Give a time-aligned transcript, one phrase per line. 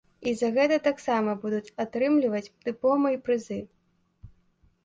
[0.29, 3.59] І за гэта таксама будуць атрымліваць дыпломы і прызы.